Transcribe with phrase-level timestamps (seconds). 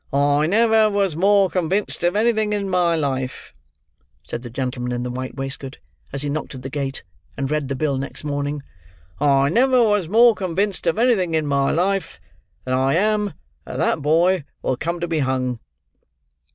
[0.11, 3.53] "I never was more convinced of anything in my life,"
[4.27, 5.77] said the gentleman in the white waistcoat,
[6.11, 7.03] as he knocked at the gate
[7.37, 8.63] and read the bill next morning:
[9.19, 12.19] "I never was more convinced of anything in my life,
[12.65, 15.59] than I am that that boy will come to be hung."